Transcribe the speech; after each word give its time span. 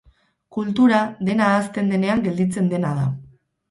Kultura, 0.57 1.03
dena 1.29 1.47
ahazten 1.51 1.95
denean 1.95 2.27
gelditzen 2.29 2.77
dena 2.77 2.99
da 3.03 3.11